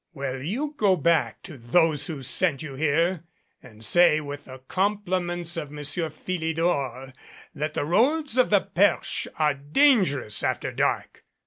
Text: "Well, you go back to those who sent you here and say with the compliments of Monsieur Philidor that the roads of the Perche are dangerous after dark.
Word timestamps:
"Well, 0.15 0.41
you 0.41 0.73
go 0.77 0.95
back 0.95 1.43
to 1.43 1.59
those 1.59 2.07
who 2.07 2.23
sent 2.23 2.63
you 2.63 2.73
here 2.73 3.23
and 3.61 3.85
say 3.85 4.19
with 4.19 4.45
the 4.45 4.57
compliments 4.67 5.57
of 5.57 5.69
Monsieur 5.69 6.09
Philidor 6.09 7.13
that 7.53 7.75
the 7.75 7.85
roads 7.85 8.35
of 8.35 8.49
the 8.49 8.61
Perche 8.61 9.27
are 9.37 9.53
dangerous 9.53 10.41
after 10.41 10.71
dark. 10.71 11.23